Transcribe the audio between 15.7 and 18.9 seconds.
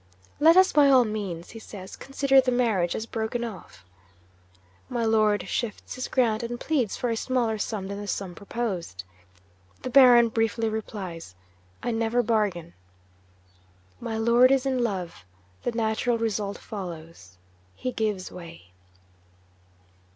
natural result follows he gives way.